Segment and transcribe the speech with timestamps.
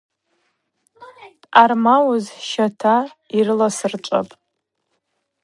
[1.15, 2.95] Дъагӏармауыз– щата
[3.37, 4.31] йрыласырчӏвапӏ.